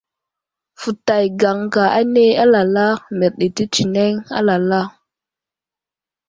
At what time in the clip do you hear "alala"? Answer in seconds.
2.43-2.85, 4.37-4.81